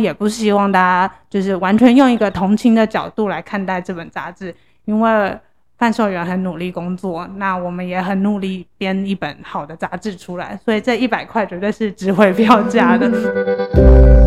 [0.00, 5.38] 也不希望大家就是完全用一个同情的角度来看待这本杂志，因为
[5.78, 14.25] 贩售员很努力工作，那我们也很努力编一本好的杂志出来，所以这一百块绝对是值回票价的。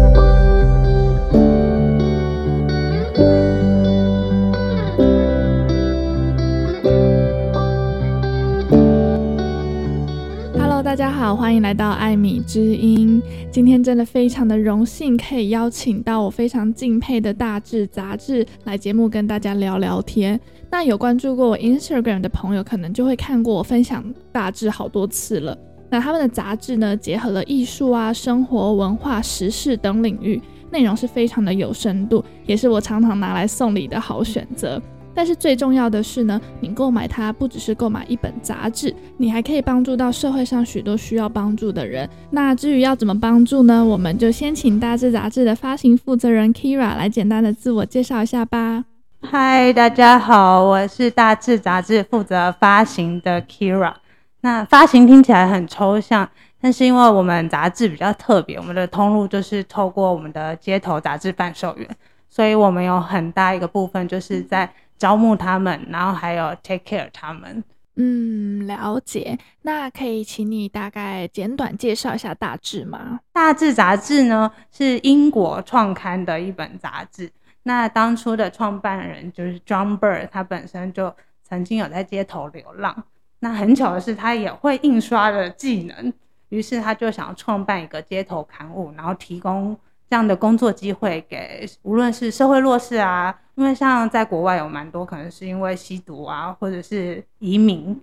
[10.90, 13.22] 大家好，欢迎来到艾米之音。
[13.52, 20.40] 今天真的非常的荣幸，可以邀请到我非常敬佩的大志杂志来节目跟大家聊聊天。
[20.72, 25.56] 那有关注过我 Instagram 的朋友，可能就会看过我分享大志好多次了。
[25.92, 34.82] 那他们的杂志呢，结合了艺术啊、生活、文化、时事等领域，内容是非常的有深度，也是我常常拿来送礼的好选择。
[35.20, 42.10] 但是最重要的是呢，你购买它不只是购买一本杂志，你还可以帮助到社会上许多需要帮助的人。
[42.30, 43.84] 那至于要怎么帮助呢？
[43.84, 48.86] 我们就先请大志杂志的发行负责人 Kira 来简单的自我介绍一下吧。
[49.22, 53.96] 嗨，大家好，我是大志杂志负责发行的 Kira。
[54.40, 56.30] 那发行听起来很抽象，
[56.62, 61.86] 但是因为我们杂志比较特别，我们的通路就是透过我们的街头杂志贩售员，
[62.30, 64.72] 所以我们有很大一个部分就是在。
[65.00, 67.64] 招募他们，然后还有 take care 他们。
[67.96, 69.38] 嗯，了解。
[69.64, 73.20] 那可以请你大概简短介绍一下大志吗？
[73.34, 77.32] 大志杂志呢，是英国创刊的一本杂志。
[77.64, 83.04] 那当初的创办人就是 John Bird，他本身就曾经有在街头流浪。
[83.40, 86.14] 那很巧的是，他也会印刷的技能，
[86.50, 89.78] 于是他就想要创办一个街头刊物，然后提供。
[90.10, 97.96] 这样的工作机会给无论是社会弱势啊，因为像在国外有蛮多可能是因为吸毒啊，或者是移民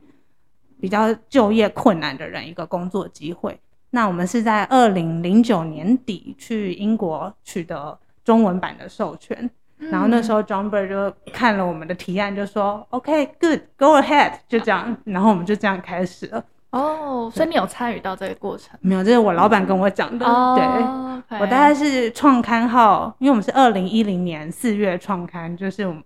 [0.81, 3.59] 比较就业困难的人一个工作机会。
[3.91, 16.45] 那我们是在二零零九年底去英国取得中文版的授权，嗯、然后那时候 John Bird 就看了我们的提案，就说 OK good go ahead，就这样，然后我们就这样开始了。
[16.71, 18.79] 哦，所以你有参与到这个过程？
[18.83, 20.27] 没有，这是我老板跟我讲的。
[20.27, 26.03] 哦、对，okay、我大概是创刊号，因为我们是二零一零年四月创刊，就是我们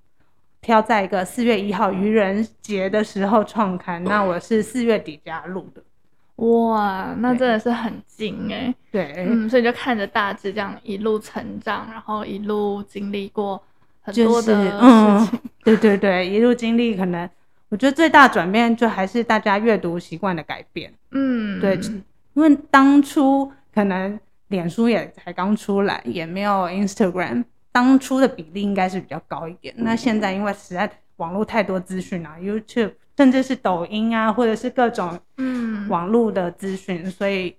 [0.60, 4.04] 挑在一个四月一号愚人节的时候创刊。
[4.04, 5.82] 那我是四月底加入的。
[6.46, 8.72] 哇，那真的是很近哎。
[8.92, 13.60] 对，嗯，所以就看着大致这样一路成长，然后一路经历过
[14.02, 14.70] 很多的事情。
[14.70, 15.28] 就是嗯、
[15.64, 17.28] 对对对，一路经历可能。
[17.70, 20.92] 我觉得最大转变就还是大家阅读习惯的改变。
[21.12, 21.78] 嗯，对，
[22.34, 29.72] 因为当初可能脸书也才刚出来，也没有 Instagram，当初的比例应该是比较高一点。
[29.78, 37.54] 那现在因为实在网络太多资讯啊，YouTube 甚至是抖音啊，或者是各种嗯网络的资讯，所以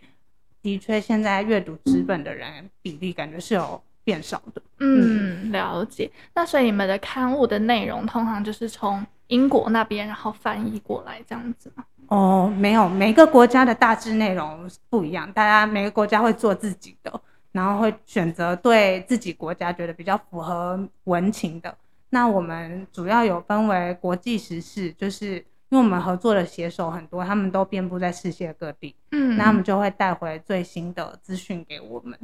[0.61, 4.61] 的确现在阅读纸本的人比例感觉是有变少的。
[4.79, 6.11] 嗯，嗯，了解。
[6.35, 11.85] 那所以你们的刊物的内容通常就是从英国那边，然后翻译过来这样子吗？
[12.07, 17.21] 哦，没有，每个国家的大致内容不一样，大家每个国家会做自己的，
[17.53, 21.73] 然后会选择对自己国家觉得比较符合文情的。
[22.09, 25.35] 那我们主要有分为国际时事，就是
[25.69, 32.19] 因为我们合作的写手很多，他们都遍布在世界各地，嗯，那他们就会带回最新的资讯给我们。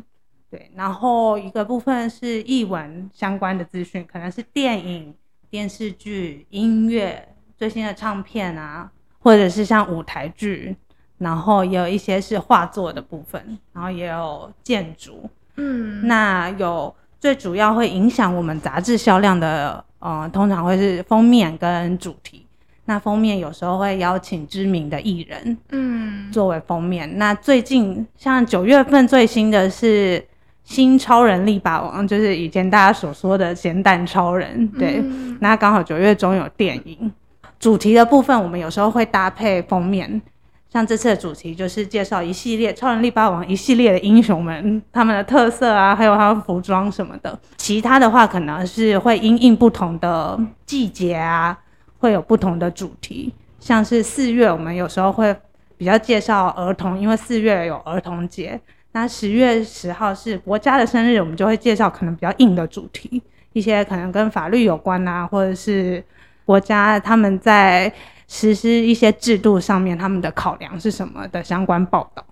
[0.49, 5.15] 对，然后一个部分是译文相关的资讯，可能是电影。
[5.49, 7.27] 电视剧、音乐、
[7.57, 10.75] 最新的唱片啊，或者是像舞台剧，
[11.17, 15.29] 然后也有一些是画作的部分，然后也有建筑。
[15.55, 22.45] 嗯，那有最主要会影响我们杂志销量的，呃，通常会是封面跟主题。
[22.85, 27.17] 那封面有时候会邀请知名的艺人，嗯，作为封面。
[27.17, 30.27] 那最近像九月份最新的是。
[30.67, 34.97] 新超人力霸王就是以前大家所说的咸蛋超人，对。
[35.01, 37.09] 嗯、那刚好九月中有电影
[37.57, 40.21] 主题的部分，我们有时候会搭配封面。
[40.69, 47.39] 像这次的主题就是介绍一系列超人力霸王一系列的英雄们，他们的特色啊，还有他们服装什么的。
[47.55, 51.57] 其他的话可能是会因应不同的季节啊，
[51.99, 53.33] 会有不同的主题。
[53.61, 55.33] 像是四月，我们有时候会
[55.77, 58.59] 比较介绍儿童，因为四月有儿童节。
[58.99, 63.21] 那十月十号是国家的生日，我们就会介绍可能比较硬的主题，
[63.53, 66.03] 一些可能跟法律有关啊，或者是
[66.45, 67.93] 国家他们在
[68.27, 72.25] 实施一些制度上面他们的考量是什么的相关报道。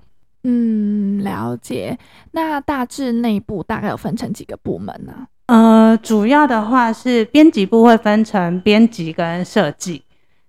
[0.43, 1.95] 嗯，了解。
[2.31, 5.27] 那大致内部大概有分成几个部门呢？
[5.45, 10.01] 呃，主要的话是编辑部会分成编辑跟设计，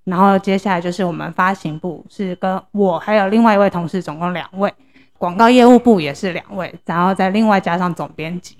[0.04, 4.72] 然后接下来就是我们发行部是跟我还有另外一位同事，总共两位。
[5.18, 8.56] 广告业务部也是两位，然后再另外加上总编辑。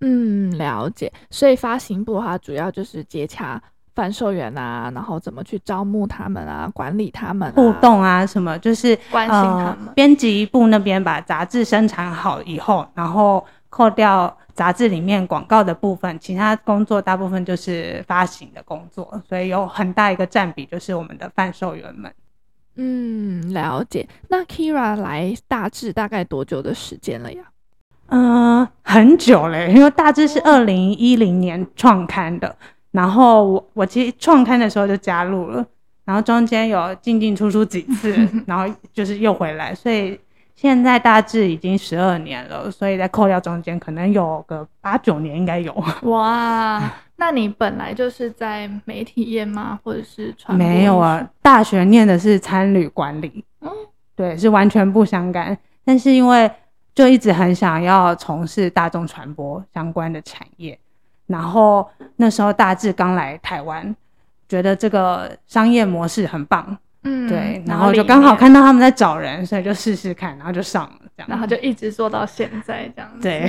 [0.00, 1.12] 嗯，了解。
[1.30, 3.62] 所以发行部它主要就是接洽
[3.94, 9.94] 贩售员啊，然后怎么去招募他们啊，管理他们、啊、互动啊，什么就是关心他们。
[9.94, 22.12] 编辑部那边把杂志生产好以后，然后扣掉杂志里面广告的部分，其他工作大部分就是发行的工作，所以有很大一个占比就是我们的贩售员们。
[22.76, 24.08] 嗯，了解。
[24.28, 27.42] 那 Kira 来大致大概多久的时间了呀？
[28.08, 32.54] 嗯、呃，很久嘞，因为大致是二零一零年创刊的，
[32.90, 35.64] 然后我我其实创刊的时候就加入了，
[36.04, 38.14] 然后中间有进进出出几次，
[38.46, 40.18] 然后就是又回来，所以
[40.54, 45.72] 现在大致已经十二年了，所以在扣掉中间可能有个八九年应该有。
[46.02, 46.92] 哇！
[47.16, 49.78] 那你本来就是在媒体业吗？
[49.84, 50.66] 或者是传播？
[50.66, 53.70] 没有啊，大学念的是餐旅管理，嗯，
[54.16, 55.56] 对，是完全不相干。
[55.84, 56.50] 但是因为
[56.94, 60.78] 就一直很想要从事大众传播相关的产业，
[61.26, 63.94] 然后那时候大致刚来台湾，
[64.48, 73.20] 觉得这个商业模式很棒，嗯，对，然后就刚好看到他们在找人，所以就试试看，然后就上了，这样，然后就一直做到现在这样子。
[73.22, 73.46] 对，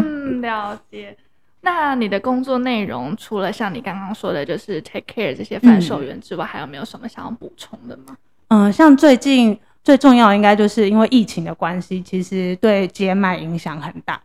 [0.00, 1.16] 嗯， 了解。
[1.62, 8.16] 那你的工作内容除了像你刚刚说的，就是 take care 这些贩售员之外，还有没有什么想要补充的吗？
[8.48, 14.20] 嗯，像最近最重要应该就是因为疫情的关系，其实对街卖影响很大。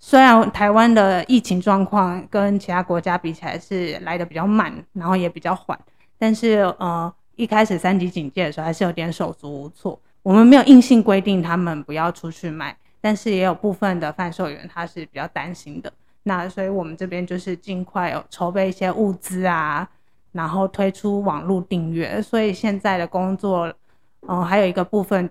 [0.00, 5.78] 虽然台湾的疫情状况跟其他国家比起来是来的比较慢，然后也比较缓，
[6.18, 9.96] 但是呃一开始三级警戒的时候还是有点手足无措。
[10.24, 15.92] 我们没有硬性规定他们不要出去卖，但是也有部分的贩售员他是比较担心的。
[16.24, 19.88] 那所以，我们这边就是尽快有筹备一些物资啊，
[20.32, 22.20] 然后推出网络订阅。
[22.22, 23.66] 所以现在的工作，
[24.28, 25.28] 嗯、呃，还有一个部分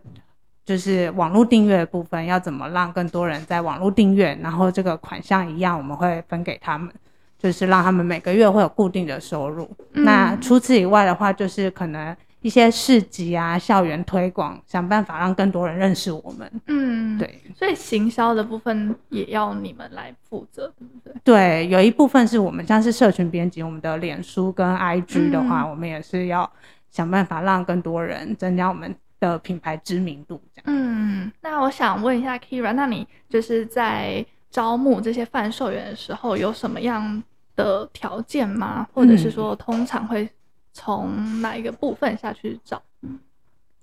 [0.66, 6.94] 就是网络订阅的部分，要怎么让更多人在网络订阅，然后这个款项一样，我们会分给他们，
[7.38, 9.70] 就是让他们每个月会有固定的收入。
[9.94, 12.16] 嗯、那除此以外的话，就是可能。
[12.42, 16.52] 一些市集啊，校园推广，想办法让更多人认识我们。
[16.66, 21.14] 嗯，对，所以行销的部分也要你们来负责，对不对？
[21.24, 26.52] 对，有一部分是我们，像是社群编辑，我们的脸书跟 IG 的话，嗯，我们也是要
[26.90, 30.42] 想办法让更多人增加我们的品牌知名度。
[30.56, 30.64] 这样。
[30.66, 37.22] 嗯，那我想问一下 Kira，那你就是在招募这些贩售员的时候，有什么样
[37.56, 38.88] 的条件吗？
[38.94, 40.28] 或者是说，通常会？
[40.74, 42.82] 从哪一个部分下去找？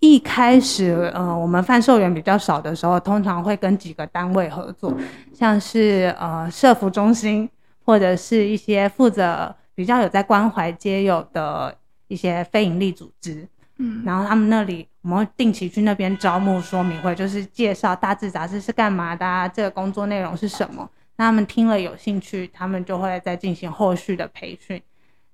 [0.00, 4.96] 一开始，呃，我们贩售员比较少的时候，通常会跟几个单位合作，
[5.34, 7.50] 像是呃社服中心，
[7.84, 11.76] 或者是一些负责比较有在关怀街友的
[12.06, 13.44] 一些非营利组织。
[13.78, 20.88] 嗯，然后他们那里，我们会定期去那边招募说明会，就是介绍大致杂志是干嘛的啊，这个工作内容是什么。
[21.16, 24.80] 那他们听了有兴趣，他们就会再进行后续的培训。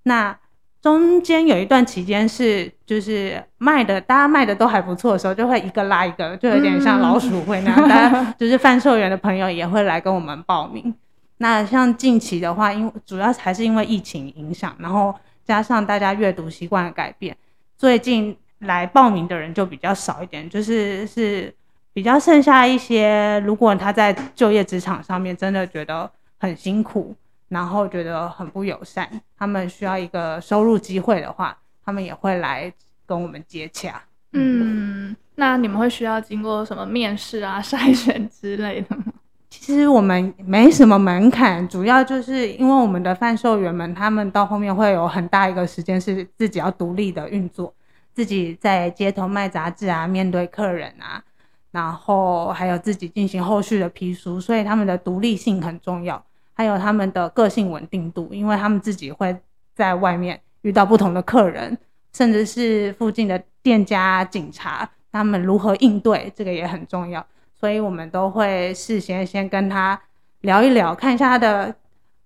[0.04, 0.38] 那
[0.84, 10.94] 中间有一段期间是，就是卖的，大家卖的都还不错的时候，就会一个拉一个，就有点像老鼠会那样，大家 就是贩售员的朋友也会来跟我们报名。
[11.38, 17.34] 那像近期的话，因为主要还是因为疫情影响，然后加上大家阅读习惯的改变，
[17.78, 21.50] 最近来报名的人就比较少一点，就是是
[21.94, 27.16] 比较剩下一些，如果他在就业职场上面真的觉得很辛苦。
[27.54, 32.70] 然后觉得很不友善，他们需要一个收入机会的话，他们也会来
[33.06, 34.02] 跟我们接洽。
[34.32, 39.04] 嗯，那你们会需要经过什么面试啊、筛选之类的吗？
[39.48, 47.72] 其实我们没什么门槛，主要就是因为我们的贩售员们，他们到后面会有很大一个时间是自己要独立的运作，
[48.12, 51.22] 自己在街头卖杂志啊，面对客人啊，
[51.70, 56.20] 然后还有自己进行后续的批书，所以他们的独立性很重要。
[56.54, 59.36] 还有他们的个性稳定度，因为他们自己会
[59.74, 61.76] 在外面遇到不同的客人，
[62.12, 67.24] 甚至是附近的店家、警察，他们如何应对，这个也很重要。
[67.54, 70.00] 所以我们都会事先先跟他
[70.40, 71.74] 聊一聊，看一下他的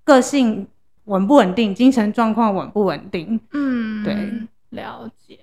[0.05, 0.67] 个性
[1.05, 3.41] 稳不稳定，精神状况稳不稳定。
[3.53, 4.15] 嗯，对，
[4.71, 5.39] 了解。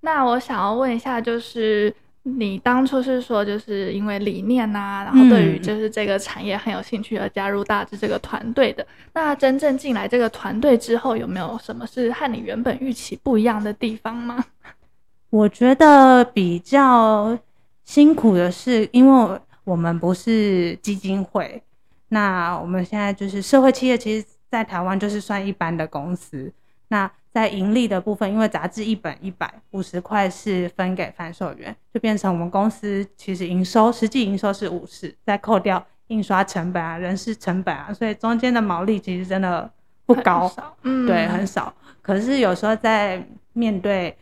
[0.00, 1.94] 那我想要问一下，就是。
[2.36, 8.86] 你当初是说，就是因为理念呐、啊，然后对于就是这个产业很有兴趣而加入大致这个团队的。
[9.14, 14.44] 那真正进来这个团队之后，有没有什么是和你原本预期不一样的地方吗？
[15.30, 17.38] 我觉得比较
[17.84, 21.62] 辛苦的是，因为我们不是基金会，
[22.08, 26.52] 那我们现在就是社会企业，其实在台湾就是算一般的公司。
[26.88, 39.70] 那在盈利的部分，因为杂志一本一百五十块是分给贩售员，就变成我们公司其实营收实际营收是五十，再扣掉印刷成本啊、人事成本啊，所以中间的毛利其实真的
[40.06, 40.50] 不高，
[40.82, 41.72] 嗯，对，很少。
[42.00, 44.16] 可是有时候在面对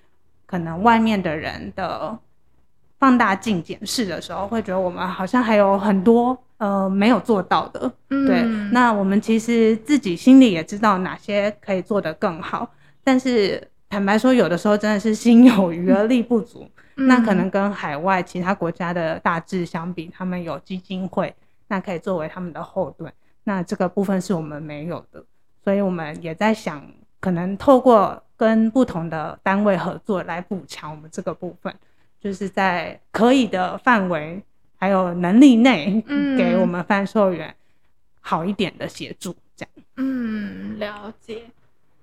[0.44, 2.18] 可能外面的人的
[2.98, 8.42] 放大镜检视的时候，会觉得我们好像还有很多呃没有做到的，嗯，对。
[8.72, 12.68] 那我们其实自己心里也知道哪些可以做得更好，
[13.06, 16.68] 但是坦白说，有的时候真的是心有余而力不足。
[16.96, 21.32] 嗯，那可能跟海外其他国家的大致相比，他们有基金会，
[21.68, 23.12] 那可以作为他们的后盾。
[23.44, 25.24] 那这个部分是我们没有的，
[25.62, 26.84] 所以我们也在想，
[27.20, 31.72] 可能透过跟不同的单位合作来补强我们这个部分。
[32.18, 34.42] 就是在可以的范围
[34.74, 36.02] 还有能力内，
[36.36, 37.54] 给我们贩售员
[38.20, 39.84] 好一点的协助，这样。
[39.98, 41.42] 嗯，了解。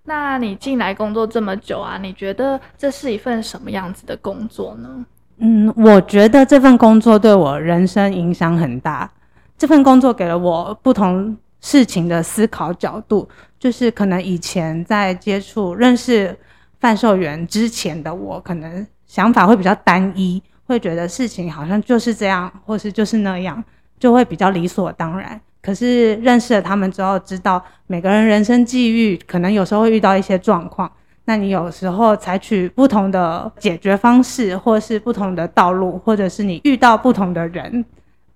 [0.06, 5.06] 那你进来工作这么久啊，你觉得这是一份什么样子的工作呢？
[5.38, 9.10] 嗯，我觉得这份工作对我人生影响很大。
[9.58, 13.28] 这份工作给了我不同事情的思考角度，
[13.60, 16.38] 就是可能以前在接触认识
[16.80, 18.86] 贩售员之前的我，可能。
[19.06, 23.64] 想法会比较单一，会觉得事情好像就是这样，或是就是那样，
[24.00, 25.40] 就会比较理所当然。
[25.64, 30.92] 可是认识了他们之后，知道每个人人生际遇，可能有时候会遇到一些状况。
[31.26, 37.84] 那你有时候采取不同的解决方式，或是不同的道路，或者是你遇到不同的人，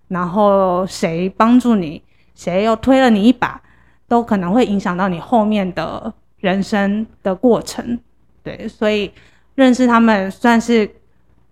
[0.08, 2.02] 然后谁帮助你，
[2.34, 3.62] 谁又推了你一把，
[4.08, 8.00] 都可能会影响到你后面的人生的过程。
[8.42, 9.12] 对，所以。
[9.58, 10.88] 认识他们算是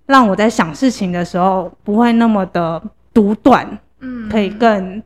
[0.06, 2.80] 让我在想事情的时候不会那么的
[3.12, 3.68] 独断，
[4.00, 5.02] 嗯，可以更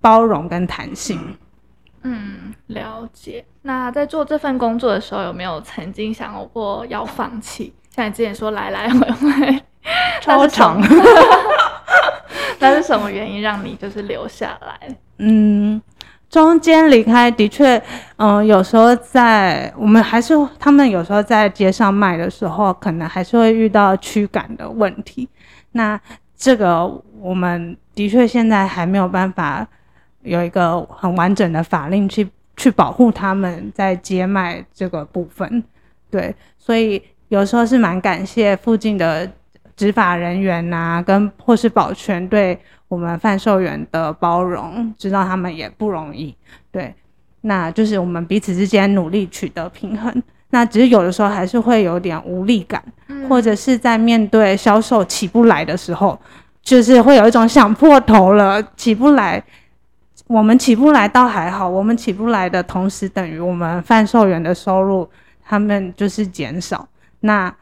[0.00, 1.36] 包容跟弹性。
[2.02, 3.44] 嗯，了解。
[3.62, 7.72] 那在做这份工作的时候，有没有曾经想过要放弃？
[7.94, 9.62] 像你之前说来来回回
[10.22, 10.80] 超长，
[12.58, 14.96] 那是什么原因让你就是留下来？
[15.18, 15.80] 嗯。
[16.30, 17.76] 中间离开的确，
[18.18, 25.28] 嗯、呃，有时候在我们还是他们有时候在街上卖的时候，可能还是会遇到驱赶的问题。
[25.72, 26.00] 那
[26.36, 26.86] 这个
[27.20, 29.66] 我们的确现在还没有办法
[30.22, 35.62] 有一个很完整的法令去去保护他们在接卖这个部分。
[36.10, 39.30] 对，所以有时候是蛮感谢附近的
[39.76, 42.58] 执法人员呐、啊，跟或是保全对。
[42.90, 46.34] 我们贩售员的包容，知道他们也不容易，
[46.72, 46.92] 对，
[47.42, 50.12] 那就是我们彼此之间努力取得平衡。
[50.48, 56.18] 那只是有的时候还是会有点无力感，嗯、或者是在面对销售起不来的时候，
[56.64, 59.40] 就是会有一种想破头了，起不来。
[60.30, 65.08] 我们起不来倒还好，我们起不来的同时，等于我们贩售员的收入
[65.44, 66.86] 他们就是减少，
[67.20, 67.52] 那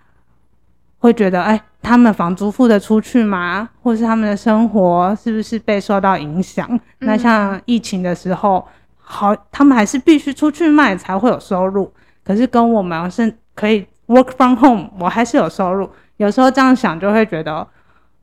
[0.99, 1.61] 会觉得哎。
[1.81, 3.67] 他们房租付得出去吗？
[3.83, 6.69] 或是他们的生活是不是被受到影响？
[6.71, 7.07] 嗯。
[7.07, 8.67] 那像疫情的时候，
[8.99, 11.91] 好，他们还是必须出去卖才会有收入。
[12.25, 15.89] 可是跟我们是可以 work from home，我还是有收入。
[16.17, 17.67] 有时候这样想就会觉得，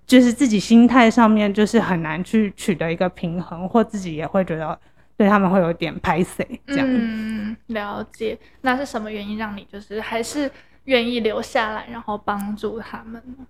[0.06, 4.78] 就是自己心态上面就是很难去取得一个平衡，或自己也会觉得
[5.18, 6.88] 对他们会有点拍谢这样。
[6.90, 8.38] 嗯，了解。
[8.62, 10.52] 那是什么原因让你就是还是？
[10.86, 13.44] 愿意留下来，然后帮助他们呢。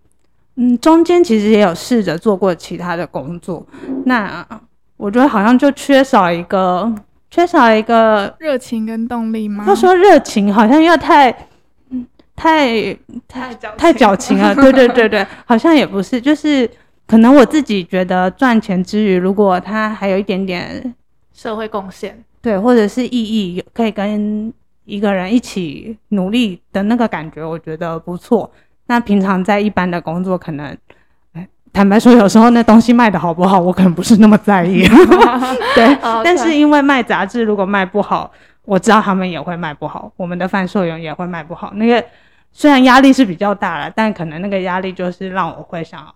[0.55, 3.67] 嗯，中间其实也有试着做过其他的工作，
[4.05, 4.47] 那
[4.95, 6.89] 我觉得好像就缺少一个，
[7.29, 9.65] 缺少一个热情跟动力吗？
[9.65, 11.29] 他说热情好像又太，
[12.35, 12.93] 太
[13.27, 14.53] 太太矫情了。
[14.55, 16.69] 对对对对， 好像也不是，就是
[17.07, 20.93] 可能我自己觉得赚钱之余，如果他还有一点点
[21.33, 24.53] 社会贡献，对，或者是意义，可以跟。
[24.85, 28.51] 一个人一起努力的那个感觉，我觉得不错。
[28.85, 30.77] 那平常在一般的工作，可能，
[31.73, 34.83] 坦白说，有时候那东西卖的好不好，我可能不是那么在意。
[35.73, 38.31] 对.但是因为卖杂志，如果卖不好，
[38.63, 41.73] 我知道他们也会卖不好，我们的贩售员也会卖不好。
[41.73, 42.05] 那个
[42.57, 46.07] 虽然压力是比较大了，但可能那个压力就是让我会想，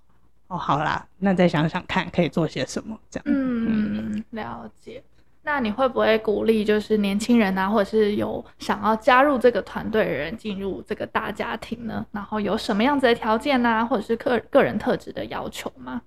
[0.48, 3.24] 哦，好啦，那再想想看可以做些什么，这样。
[3.28, 5.04] 嗯，嗯，了解。
[5.44, 12.06] 那你会不会鼓励，就是年轻人啊，或者是有想要加入这个团队的人进入这个大家庭呢？
[12.14, 16.02] 然后有什么样子的条件啊，或者是个个人特质的要求吗？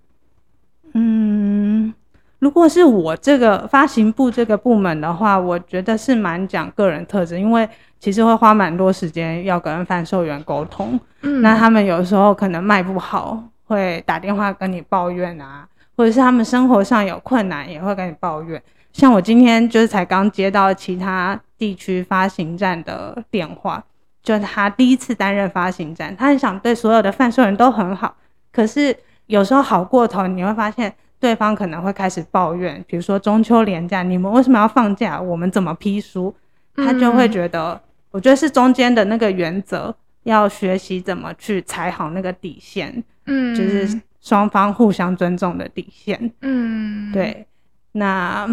[0.95, 1.93] 嗯，
[2.39, 7.69] 如果是我这个发行部这个部门的话，我觉得是蛮讲个人特质，因为
[8.03, 10.99] 其实会花蛮多时间要跟贩售员沟通。
[11.21, 15.65] 嗯，那他们有时候可能卖不好，会打电话跟你抱怨啊，
[15.97, 18.61] 或者是他们生活上有困难，也会跟你抱怨。
[18.93, 23.81] 像我今天就是才刚接到其他地区发行站的电话，
[24.21, 28.17] 就是他第一次担任发行站，他很想对所有的贩售员都很好，
[28.51, 35.21] 可是有时候好过头，你会发现对方可能会开始抱怨，比如说中秋连假，你们为什么要放假？
[35.21, 36.35] 我们怎么批书？
[36.75, 37.81] 他就会觉得，嗯、
[38.13, 39.93] 我觉得是中间的那个原则，
[40.23, 47.45] 要学习怎么去踩好那个底线，嗯，就是双方互相尊重的底线，嗯，对。
[47.93, 48.49] 那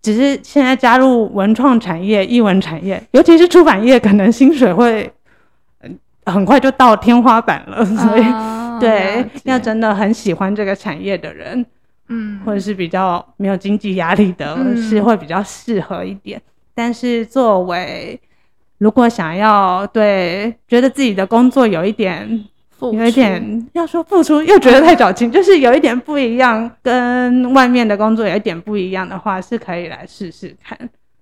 [0.00, 5.08] 只是现在加入文创产业、艺文产业，尤其是出版业，可能薪水会
[6.26, 11.64] 很快就到天花板了， 所以、哦、对，要真的很喜欢这个产业的人，
[12.08, 16.40] 嗯，或者是比较没有经济压力的，嗯、是会比较适合一点。
[16.74, 18.18] 但是作为
[18.82, 22.44] 如果想要对觉得自己的工作有一点。
[22.82, 30.76] 有一点要说付出，又觉得太矫情，就是有一点不一样，跟外面的工作有一点不一样的话，是可以来试试看。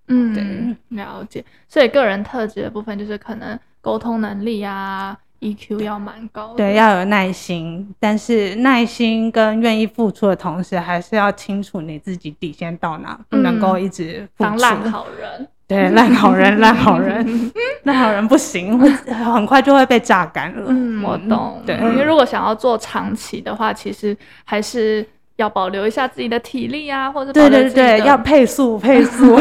[0.09, 1.45] 嗯，对，了解。
[1.69, 6.57] 所以个人特质的部分，就是可能沟通能力啊，EQ 要蛮高的。
[6.57, 15.47] 对，要有耐心，但是耐心跟愿意付出的同时，还是要清楚你自己底线到哪，不能够一直当烂好人。
[15.70, 17.52] 对， 烂好人，烂好人，
[17.84, 20.64] 烂好人不行，会很快就会被榨干了。
[20.66, 21.62] 嗯，我懂。
[21.64, 25.06] 对，因为如果想要做长期的话，其实还是。
[25.36, 29.38] 要保留一下自己的体力啊，或者对对对，要配速配速。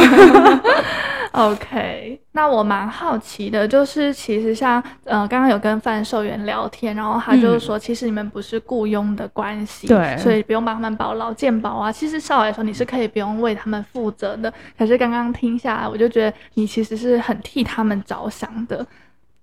[1.39, 11.89] OK，那我蛮好奇的，就是其实像呃，刚刚有跟贩售员聊天，然后他就是说，其实你们不是雇佣的关系，对、嗯，所以不用帮他们保劳健保啊。
[11.89, 14.53] 其实少来说，你是可以不用为他们负责的。
[14.77, 18.86] 可是刚刚听下来，我就觉得你其实是很替他们着想的。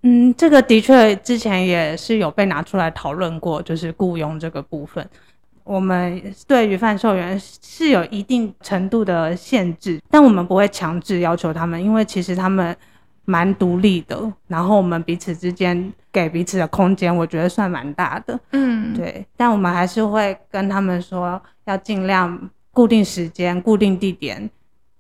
[0.03, 5.09] 嗯，这个的确之前也是有被拿出来讨论过，就是雇佣这个部分。
[5.67, 12.75] 我们对于贩售员是有一定程度的限制，但我们不会强制要求他们，因为其实他们
[13.25, 14.33] 蛮独立的。
[14.47, 18.39] 然后我们彼此之间给彼此的空间，我觉得算蛮大的。
[18.53, 19.27] 嗯，对。
[19.37, 24.49] 但我们还是会跟他们说，要尽量固定时间、固定地点。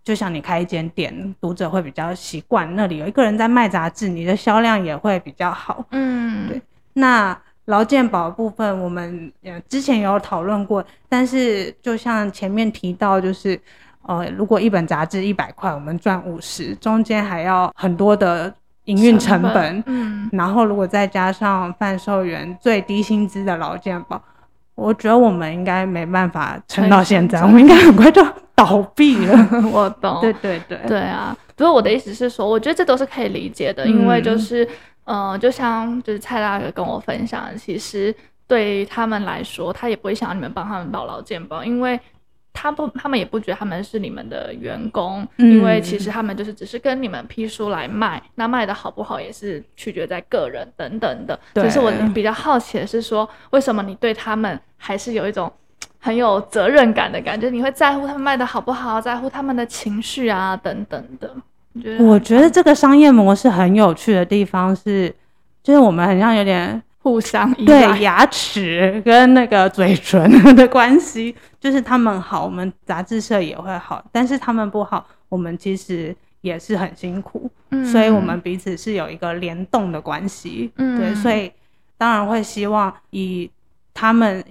[0.03, 5.87] 就像你开一间店，读者会比较习惯那里有一个人在卖杂志，你的销量也会比较好。
[5.93, 6.61] 嗯，对。
[6.95, 7.41] 那。
[7.67, 13.61] 劳健保部分，我们呃之前有讨论过，但是就像前面提到，就是
[14.03, 18.53] 呃，如果一本杂志一百块，我们赚五十，中间还要很多的
[18.85, 24.23] 营运成本，嗯，然后如果再加上贩售员最低薪资的劳健保，
[24.77, 28.25] 我觉得我们应该没办法撑到现在，我们应该很快就
[28.57, 29.49] 倒闭了。
[29.73, 31.37] 我懂，对对对，对啊。
[31.55, 34.69] 不过我的意思是说，我觉得这都是可以理解的，嗯、因为就是。
[35.09, 38.13] 嗯、呃，就像就是蔡大哥跟我分享，其实
[38.49, 41.97] 对他们来说，他也不会想要你们帮他们保劳健保，因为
[42.53, 51.39] 他不，他们也不觉得他们是你们的员工，嗯、因为其实他们就是只是跟你们批书来卖，那卖的好不好也是取决在个人等等的。
[51.55, 51.71] 只。
[51.71, 55.53] 是我比较好奇的是说，为什么你对他们还是有一种
[56.07, 57.51] 很有责任感的感觉？
[57.51, 61.29] 你会在乎他们卖的好不好，在乎他们的情绪啊等等的。
[61.99, 65.13] 我觉得这个商业模式很有趣的地方是，
[65.65, 77.51] 就是我们好像有点互相对牙齿跟那个嘴唇 的关系，就是他们好，我们杂志社也会好；但是他们不好，我们其实也是很辛苦。
[77.73, 80.71] 嗯，所以我们彼此是有一个联动的关系。
[80.77, 81.51] 嗯，对，所以
[81.99, 83.51] 当然会希望以
[83.93, 84.43] 他们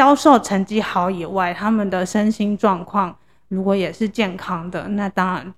[0.00, 3.14] 销售成绩好以外，他们的身心状况
[3.48, 5.54] 如果也是健康的，那当然。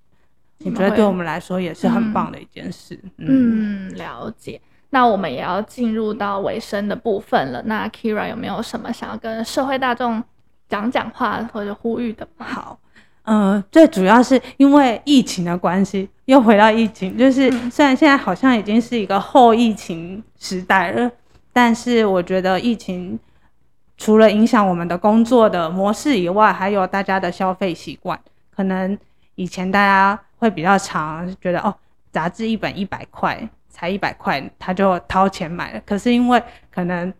[0.64, 2.98] 我觉得对我们来说也是很棒的一件事。
[3.18, 4.60] 嗯，嗯，了解。
[4.90, 7.62] 那我们也要进入到尾声的部分了。
[7.66, 10.20] 那 Kyria 有没有什么想要跟社会大众
[10.68, 12.26] 讲讲话或者呼吁的？
[12.38, 12.76] 好，
[13.22, 21.08] 嗯、呃，最主要是因为疫情的关系，又回到疫情，就是虽然现在好像已经是一个后疫情时代了，
[21.52, 23.16] 但是我觉得疫情
[23.96, 28.18] 除了影响我们的工作的模式以外，还有大家的消费习惯，
[28.54, 28.98] 可能
[29.34, 30.18] 以前大家。
[30.42, 31.72] 会比较常，觉得哦，
[32.10, 35.80] 杂志一本一百块，才一百块，他就掏钱买了。
[35.86, 37.14] 可是因为可能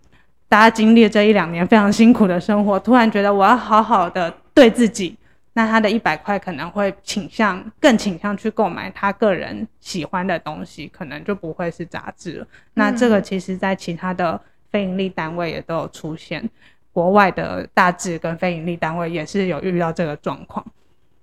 [0.49, 5.17] 大家经历这一两年非常辛苦的生活，突然觉得我要好好的对自己，
[5.53, 12.47] 那他的一百块可能会倾向更倾向去购买他个人喜欢的东西，可能就不会是杂志了。
[12.75, 14.41] 那这个其实在其他的
[14.73, 16.43] 非营利单位也都有出现，
[16.93, 20.65] 国外的大致跟非营利单位也是有遇到这个状况，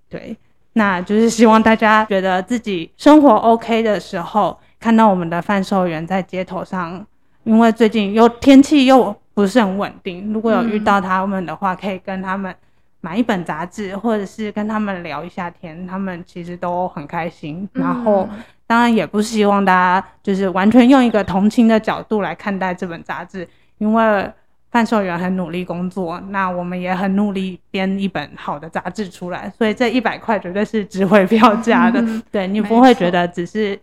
[0.07, 0.37] 对。
[0.73, 7.05] 那就是希望大家觉得自己生活 OK 的时候，看到我们的贩售员在街头上，
[7.43, 12.55] 因为最近又天气又不是很稳定，如果有遇到他们的话，可以跟他们
[13.01, 17.67] 买一本杂志，或者是跟他们聊一下天，他们其实都很开心。
[17.73, 18.29] 然后，
[18.69, 23.47] 当然也不希望大家就是完全用一个同情的角度来看待这本杂志，
[23.79, 24.31] 因为
[24.69, 31.99] 贩售员很努力工作，那我们也很努力编一本好的杂志出来，所以这 一百块绝对是值回票价的。
[31.99, 33.79] 嗯、对，你不会觉得只是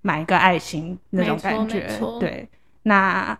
[0.00, 1.86] 买一个爱心那种感觉。
[2.18, 2.48] 对，
[2.84, 3.38] 那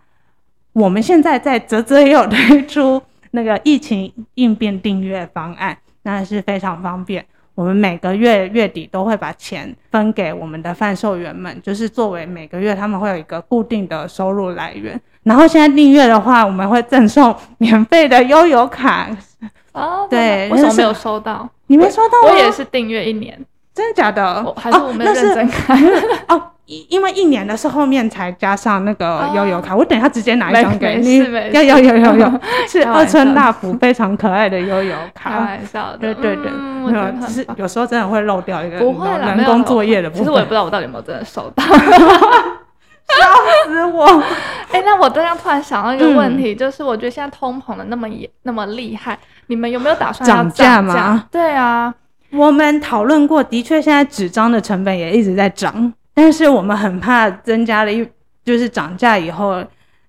[0.73, 3.01] 我们现在在泽泽也有推出
[3.31, 7.25] 那个疫情应变订阅方案，那是非常方便。
[7.55, 14.99] 我们每个月月底都会把钱分给我们的贩售员们，就是作为每个月他们会有一个固定的收入来源。
[15.23, 19.09] 然后现在订阅的话，我们会赠送免费的悠游卡。
[19.71, 21.49] 哦，对，我怎么没有收到？
[21.67, 22.33] 你没收到吗？
[22.33, 23.39] 我也是订阅一年，
[23.73, 24.53] 真的假的？
[24.55, 25.77] 还是我没认真看？
[26.27, 26.49] 哦。
[26.65, 31.17] 因因为一年的是后面才加上那个悠游卡，哦、我等一下直接拿一张给你。
[31.51, 35.29] 要要要要要，是 二村大福非常可爱的悠游卡。
[35.29, 40.23] 开玩笑的，对对对，没有，只是有时候真的会漏掉一个不会人工作业的部分。
[40.23, 41.75] 其实我也不知道我到底有没有真的收到， 笑
[43.67, 44.05] 死我！
[44.71, 51.25] 哎、欸，那我这样突然想到一个问题，嗯、就是我觉得现在通膨的那么严那么厉害，你们有没有打算要涨价吗？
[51.29, 51.93] 对啊，
[52.33, 55.93] 我们讨论过，的确现在纸张的成本也一直在涨。
[56.15, 58.07] 但是我们很怕增加了一
[58.43, 59.63] 就是涨价以后，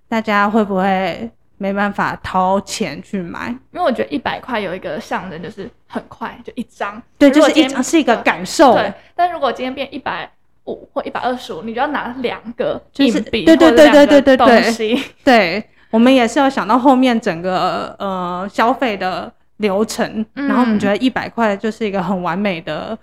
[0.08, 3.48] 大家会不会没办法掏钱去买？
[3.72, 7.00] 因为我觉得一百块有一个象征，就是很快就一张。
[7.18, 8.74] 对，就是一张是一个感受。
[8.74, 10.30] 对，但如果今天变一百
[10.64, 15.02] 五或一百二十五，你就要拿两个硬币，对对对对对对对。
[15.22, 19.32] 对，我们也是要想到后面整个呃消费的
[19.64, 22.96] 流程，然后我们觉得一百块就是一个很完美的。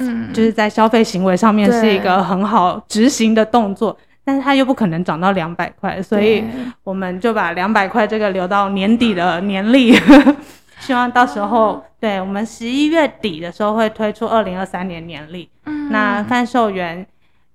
[0.00, 6.44] 嗯，就是在消费行为上面是一个很好执行的动作，但是它又不可能涨到两百块，所以
[6.84, 10.36] 我们就把两百块这个留到年底的年历，嗯、
[10.78, 15.50] 希望到时候、哦、对我们十一月底的时候会推出二零二三年年历。
[15.64, 17.04] 嗯，那贩售员，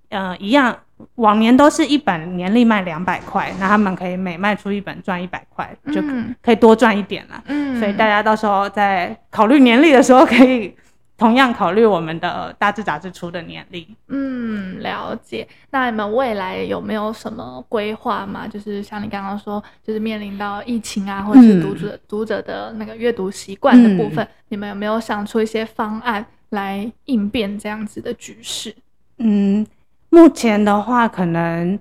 [0.09, 0.75] 呃，一样，
[1.15, 6.01] 往年都是一本年历卖两百块，那他们可以每卖出一本赚一百块，就
[6.41, 7.43] 可以多赚一点了。
[7.47, 10.75] 嗯，所以大家到时候在考虑年历的时候可以。
[11.15, 15.47] 同样考虑我们的大志杂志出的年历，嗯，了解。
[15.69, 18.47] 那你们未来有没有什么规划吗？
[18.47, 28.75] 就是像你刚刚说，就是面临到疫情啊，或者是读者、嗯、读者的那个阅读习惯的部分，嗯、你们有没有想出一些方案来应变这样子的局势？
[29.19, 29.65] 嗯，
[30.13, 31.79] 目前的话，可能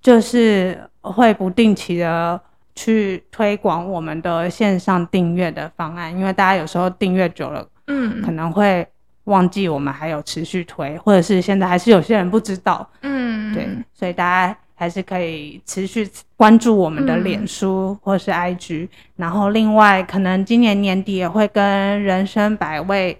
[0.00, 2.40] 就是会不定期的
[2.74, 7.68] 去推广我们的线上订阅的方案，因为大家有时候订阅久了。
[7.88, 8.86] 嗯，可能会
[9.24, 12.88] 忘记我们还有持续推，或者是现在还是有些人不知道。
[13.02, 23.14] 嗯，对，所以大家还是可以持续关注我们的脸书或是 IG，嗯，然后另外可能今年年底也会跟人生百味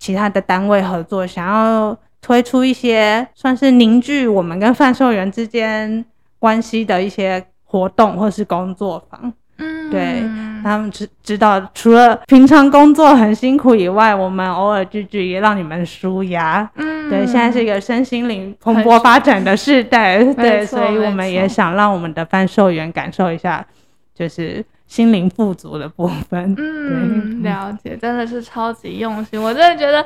[0.00, 6.04] 其他的单位合作，想要推出一些算是凝聚我们跟贩售员之间
[6.38, 9.32] 关系的一些活动或是工作坊。
[9.58, 10.22] 嗯，对。
[10.62, 16.70] 他们知知道，除了平常工作很辛苦以外，我们偶尔聚聚也让你们舒压。
[16.74, 23.66] 嗯，对，现在是一个身心灵蓬勃发展的时代， 对，所以我们也想让我们的贩售员感受一下，
[24.14, 26.54] 就是心灵富足的部分。
[26.58, 30.04] 嗯，了解，真的是超级用心，我真的觉得。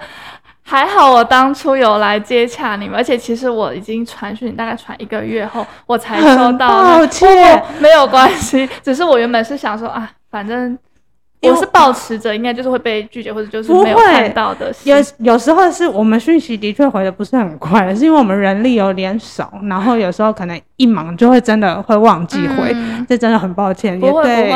[0.65, 6.69] 还好我当初有来接洽你们，而且其实我已经传讯，大概传一个月后我才收到。
[6.83, 10.79] 抱歉，没有关系，只是我原本是想说啊，反正。
[11.51, 14.73] 我是保持着应该就是会被拒绝，或者就是没有看到的。
[14.85, 24.01] 有有时候是我们讯息的确回的不是很快，是因为我们人力有点少，然后有时候可能一忙就会真的会忘记回，嗯、这真的很抱歉。
[24.01, 24.55] 也对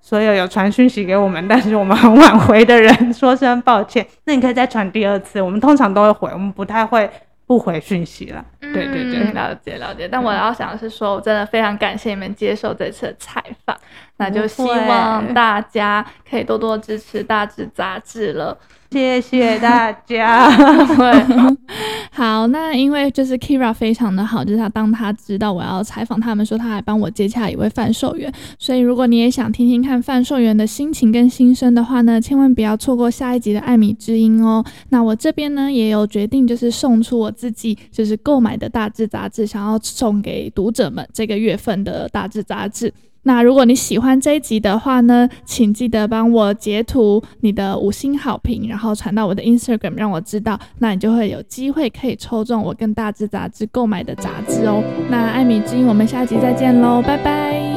[0.00, 4.06] 所有有传讯息给我们，但是我们很晚回的人说声抱歉。
[4.24, 7.08] 那你可以再传第二次，我们通常都会回，我们不太会。
[7.50, 10.06] 不回讯息了，对对对，嗯、了解了解。
[10.06, 13.76] 但我要想的是说，我真的非常感谢你们接受这次的采访，
[14.18, 18.56] 那就希望大家可以多多支持大志杂志了。
[18.92, 20.48] 谢谢大家。
[22.12, 34.64] 好，那因为就是 Kira 非常的好，就是他当他知道我要采访他们，说他还帮我接洽一位贩售员，所以如果你也想听听看贩售员的心情跟心声的话呢，千万不要错过下一集的艾米之音哦。
[34.88, 42.92] 那我这边呢也有决定，就是送出我自己就是购买的大致杂志，想要送给读者们这个月份的大致杂志。
[43.22, 54.82] 那如果你喜欢这一集的话呢，请记得帮我截图你的五星好评，然后传到我的 Instagram 让我知道，那你就会有机会可以抽中我跟大志杂志购买的杂志哦。
[55.10, 57.69] 那艾米之音，我们下集再见喽，拜拜。